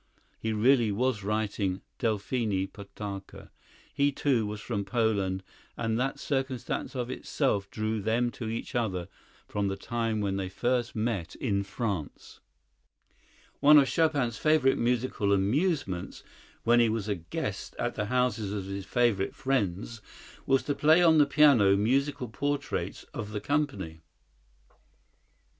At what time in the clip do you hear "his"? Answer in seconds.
18.65-18.87